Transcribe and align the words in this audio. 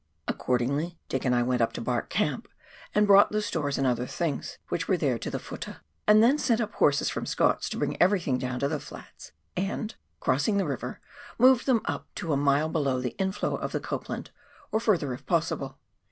Accordingly 0.27 0.97
Dick 1.09 1.25
and 1.25 1.35
I 1.35 1.43
went 1.43 1.61
up 1.61 1.73
to 1.73 1.79
Bark 1.81 2.09
Camp, 2.09 2.47
and 2.95 3.05
brought 3.05 3.29
the 3.31 3.39
stores 3.39 3.77
and 3.77 3.85
other 3.85 4.07
things 4.07 4.57
which 4.69 4.87
were 4.87 4.97
there 4.97 5.19
to 5.19 5.29
the 5.29 5.37
futtah; 5.37 5.81
and 6.07 6.23
then 6.23 6.39
sent 6.39 6.59
up 6.59 6.73
horses 6.73 7.07
from 7.11 7.27
Scott's 7.27 7.69
to 7.69 7.77
bring 7.77 8.01
everything 8.01 8.39
down 8.39 8.59
to 8.61 8.67
the 8.67 8.79
flats, 8.79 9.31
and, 9.55 9.93
crossing 10.19 10.57
the 10.57 10.65
river, 10.65 10.99
move 11.37 11.65
them 11.65 11.81
up 11.85 12.07
to 12.15 12.33
a 12.33 12.35
mile 12.35 12.67
below 12.69 12.99
the 12.99 13.15
inflow 13.19 13.53
of 13.55 13.73
the 13.73 13.79
Copland, 13.79 14.31
or 14.71 14.79
further 14.79 15.13
if 15.13 15.23
possible. 15.27 15.77